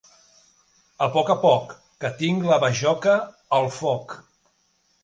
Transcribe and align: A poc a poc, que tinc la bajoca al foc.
A 1.05 1.09
poc 1.17 1.29
a 1.33 1.35
poc, 1.45 1.77
que 2.05 2.11
tinc 2.23 2.49
la 2.53 2.59
bajoca 2.65 3.17
al 3.61 3.73
foc. 3.79 4.19